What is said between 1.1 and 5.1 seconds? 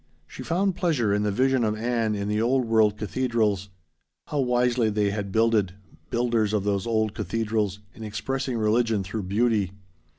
in the vision of Ann in the old world cathedrals. How wisely